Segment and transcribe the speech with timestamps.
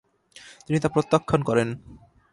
[0.65, 1.69] তিনি তা প্রত্যাখান করেন।